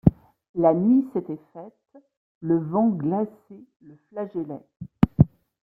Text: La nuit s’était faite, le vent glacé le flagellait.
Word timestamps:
La 0.55 0.73
nuit 0.73 1.07
s’était 1.13 1.37
faite, 1.53 2.03
le 2.39 2.57
vent 2.57 2.89
glacé 2.89 3.63
le 3.83 3.95
flagellait. 4.09 4.65